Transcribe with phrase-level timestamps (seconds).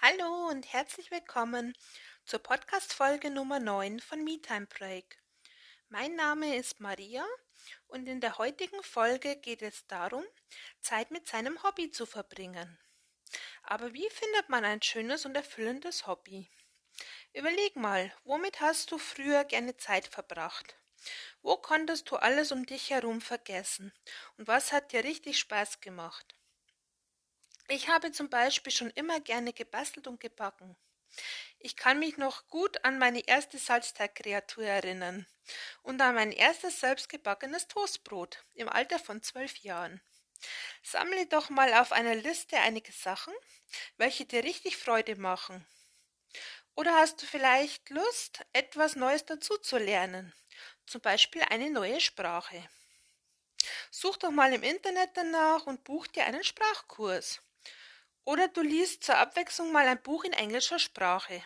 [0.00, 1.76] Hallo und herzlich willkommen
[2.24, 5.20] zur Podcast-Folge Nummer 9 von MeTime Break.
[5.88, 7.26] Mein Name ist Maria
[7.88, 10.22] und in der heutigen Folge geht es darum,
[10.80, 12.78] Zeit mit seinem Hobby zu verbringen.
[13.64, 16.48] Aber wie findet man ein schönes und erfüllendes Hobby?
[17.32, 20.76] Überleg mal, womit hast du früher gerne Zeit verbracht?
[21.42, 23.92] Wo konntest du alles um dich herum vergessen?
[24.36, 26.37] Und was hat dir richtig Spaß gemacht?
[27.68, 30.76] Ich habe zum Beispiel schon immer gerne gebastelt und gebacken.
[31.58, 35.26] Ich kann mich noch gut an meine erste Salzteigkreatur erinnern
[35.82, 40.00] und an mein erstes selbstgebackenes Toastbrot im Alter von zwölf Jahren.
[40.82, 43.34] Sammle doch mal auf einer Liste einige Sachen,
[43.98, 45.66] welche dir richtig Freude machen.
[46.76, 50.32] Oder hast du vielleicht Lust, etwas Neues dazu zu lernen,
[50.86, 52.68] zum Beispiel eine neue Sprache?
[53.90, 57.42] Such doch mal im Internet danach und buch dir einen Sprachkurs.
[58.28, 61.42] Oder du liest zur Abwechslung mal ein Buch in englischer Sprache.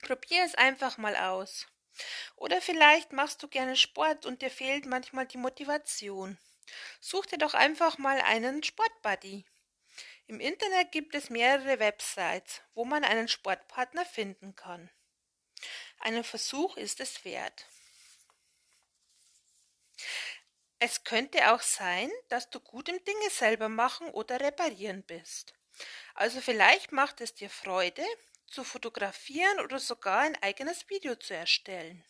[0.00, 1.66] Probier es einfach mal aus.
[2.36, 6.38] Oder vielleicht machst du gerne Sport und dir fehlt manchmal die Motivation.
[7.02, 9.44] Such dir doch einfach mal einen Sportbuddy.
[10.26, 14.88] Im Internet gibt es mehrere Websites, wo man einen Sportpartner finden kann.
[15.98, 17.66] Einen Versuch ist es wert.
[20.84, 25.54] Es könnte auch sein, dass du gut im Dinge selber machen oder reparieren bist.
[26.12, 28.04] Also vielleicht macht es dir Freude,
[28.48, 32.04] zu fotografieren oder sogar ein eigenes Video zu erstellen.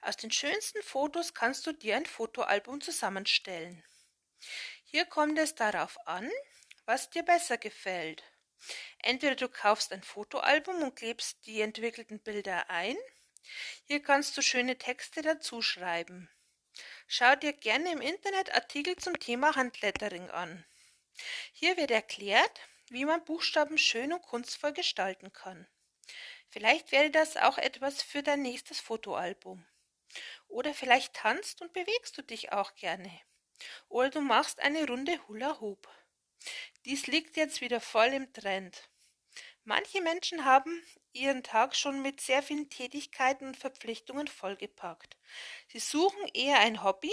[0.00, 3.84] Aus den schönsten Fotos kannst du dir ein Fotoalbum zusammenstellen.
[4.82, 6.28] Hier kommt es darauf an,
[6.86, 8.24] was dir besser gefällt.
[8.98, 12.96] Entweder du kaufst ein Fotoalbum und klebst die entwickelten Bilder ein.
[13.84, 16.28] Hier kannst du schöne Texte dazu schreiben.
[17.08, 20.64] Schau dir gerne im Internet Artikel zum Thema Handlettering an.
[21.52, 25.68] Hier wird erklärt, wie man Buchstaben schön und kunstvoll gestalten kann.
[26.48, 29.64] Vielleicht wäre das auch etwas für dein nächstes Fotoalbum.
[30.48, 33.20] Oder vielleicht tanzt und bewegst du dich auch gerne.
[33.88, 35.88] Oder du machst eine Runde Hula Hoop.
[36.84, 38.88] Dies liegt jetzt wieder voll im Trend.
[39.68, 40.80] Manche Menschen haben
[41.12, 45.16] ihren Tag schon mit sehr vielen Tätigkeiten und Verpflichtungen vollgepackt.
[45.66, 47.12] Sie suchen eher ein Hobby,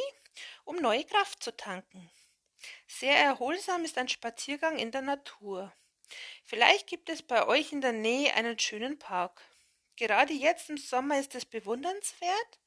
[0.64, 2.12] um neue Kraft zu tanken.
[2.86, 5.74] Sehr erholsam ist ein Spaziergang in der Natur.
[6.44, 9.42] Vielleicht gibt es bei euch in der Nähe einen schönen Park.
[9.96, 12.60] Gerade jetzt im Sommer ist es bewundernswert,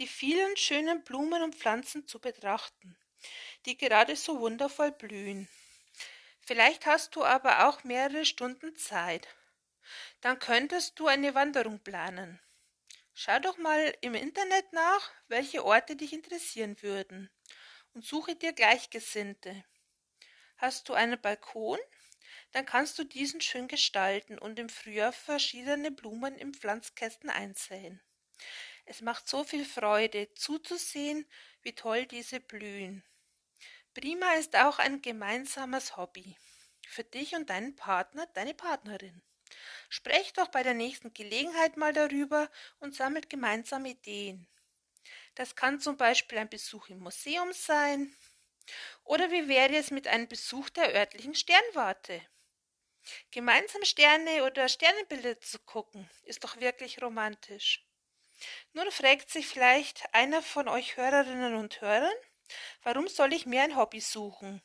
[0.00, 2.98] die vielen schönen Blumen und Pflanzen zu betrachten,
[3.66, 5.48] die gerade so wundervoll blühen.
[6.48, 9.28] Vielleicht hast du aber auch mehrere Stunden Zeit.
[10.22, 12.40] Dann könntest du eine Wanderung planen.
[13.12, 17.28] Schau doch mal im Internet nach, welche Orte dich interessieren würden
[17.92, 19.62] und suche dir Gleichgesinnte.
[20.56, 21.78] Hast du einen Balkon?
[22.52, 28.00] Dann kannst du diesen schön gestalten und im Frühjahr verschiedene Blumen im Pflanzkästen einsäen.
[28.86, 31.28] Es macht so viel Freude, zuzusehen,
[31.60, 33.04] wie toll diese blühen.
[34.00, 36.36] Prima ist auch ein gemeinsames Hobby.
[36.86, 39.20] Für dich und deinen Partner, deine Partnerin.
[39.88, 42.48] Sprecht doch bei der nächsten Gelegenheit mal darüber
[42.78, 44.46] und sammelt gemeinsam Ideen.
[45.34, 48.14] Das kann zum Beispiel ein Besuch im Museum sein.
[49.02, 52.22] Oder wie wäre es mit einem Besuch der örtlichen Sternwarte?
[53.32, 57.84] Gemeinsam Sterne oder Sternenbilder zu gucken, ist doch wirklich romantisch.
[58.74, 62.14] Nun fragt sich vielleicht einer von euch Hörerinnen und Hörern,
[62.82, 64.62] Warum soll ich mir ein Hobby suchen?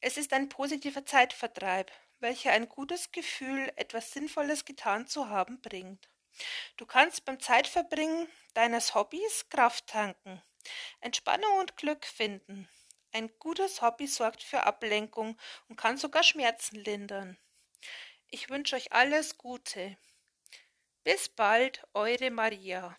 [0.00, 1.90] Es ist ein positiver Zeitvertreib,
[2.20, 6.08] welcher ein gutes Gefühl, etwas Sinnvolles getan zu haben, bringt.
[6.76, 10.42] Du kannst beim Zeitverbringen deines Hobbys Kraft tanken,
[11.00, 12.68] Entspannung und Glück finden.
[13.12, 17.38] Ein gutes Hobby sorgt für Ablenkung und kann sogar Schmerzen lindern.
[18.28, 19.96] Ich wünsche euch alles Gute.
[21.04, 22.98] Bis bald, eure Maria.